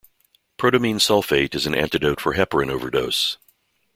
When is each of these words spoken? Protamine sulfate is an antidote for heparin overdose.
Protamine 0.57 0.95
sulfate 0.95 1.53
is 1.53 1.67
an 1.67 1.75
antidote 1.75 2.19
for 2.19 2.33
heparin 2.33 2.71
overdose. 2.71 3.37